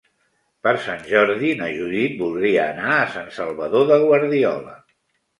Per 0.67 0.71
Sant 0.85 1.01
Jordi 1.09 1.51
na 1.59 1.67
Judit 1.75 2.15
voldria 2.21 2.63
anar 2.69 2.95
a 3.01 3.11
Sant 3.17 3.29
Salvador 3.35 3.85
de 3.91 3.99
Guardiola. 4.05 4.75